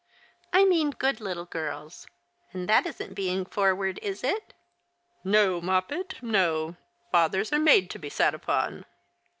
"I 0.51 0.65
mean 0.65 0.89
good 0.89 1.21
little 1.21 1.45
girls. 1.45 2.07
And 2.53 2.67
that 2.67 2.87
isn't 2.87 3.13
being 3.13 3.45
forward, 3.45 3.99
is 4.01 4.23
it?" 4.23 4.55
"No, 5.35 5.61
Moppet, 5.61 6.23
no. 6.23 6.75
Fathers 7.11 7.53
are 7.53 7.59
made 7.59 7.91
to 7.91 7.99
be 7.99 8.09
sat 8.09 8.33
upon 8.33 8.85